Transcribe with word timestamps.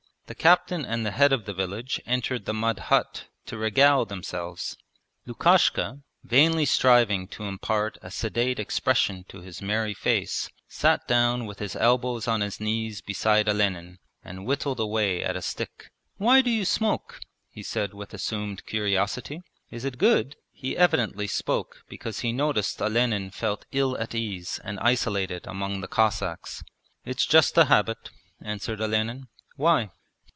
The 0.27 0.35
captain 0.35 0.85
and 0.85 1.05
the 1.05 1.11
head 1.11 1.33
of 1.33 1.43
the 1.43 1.53
village 1.53 1.99
entered 2.05 2.45
the 2.45 2.53
mud 2.53 2.79
hut 2.87 3.27
to 3.47 3.57
regale 3.57 4.05
themselves. 4.05 4.77
Lukashka, 5.27 6.03
vainly 6.23 6.63
striving 6.63 7.27
to 7.27 7.43
impart 7.43 7.97
a 8.01 8.09
sedate 8.09 8.57
expression 8.57 9.25
to 9.27 9.41
his 9.41 9.61
merry 9.61 9.93
face, 9.93 10.47
sat 10.69 11.05
down 11.05 11.45
with 11.47 11.59
his 11.59 11.75
elbows 11.75 12.29
on 12.29 12.39
his 12.39 12.61
knees 12.61 13.01
beside 13.01 13.49
Olenin 13.49 13.99
and 14.23 14.45
whittled 14.45 14.79
away 14.79 15.21
at 15.21 15.35
a 15.35 15.41
stick. 15.41 15.91
'Why 16.15 16.39
do 16.39 16.49
you 16.49 16.63
smoke?' 16.63 17.19
he 17.49 17.61
said 17.61 17.93
with 17.93 18.13
assumed 18.13 18.65
curiosity. 18.65 19.41
'Is 19.69 19.83
it 19.83 19.97
good?' 19.97 20.37
He 20.53 20.77
evidently 20.77 21.27
spoke 21.27 21.83
because 21.89 22.21
he 22.21 22.31
noticed 22.31 22.81
Olenin 22.81 23.31
felt 23.31 23.65
ill 23.73 23.97
at 23.97 24.15
ease 24.15 24.61
and 24.63 24.79
isolated 24.79 25.45
among 25.45 25.81
the 25.81 25.89
Cossacks. 25.89 26.63
'It's 27.03 27.25
just 27.25 27.57
a 27.57 27.65
habit,' 27.65 28.11
answered 28.41 28.79
Olenin. 28.79 29.27
'Why?' 29.57 29.89